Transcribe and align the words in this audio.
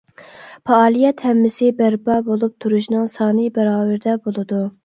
پائالىيەت 0.69 1.21
ھەممىسى 1.27 1.69
بەرپا 1.81 2.17
بولۇپ 2.31 2.57
تۇرۇشنىڭ 2.65 3.07
سانى 3.19 3.47
باراۋىرىدە 3.59 4.21
بولىدۇ. 4.27 4.69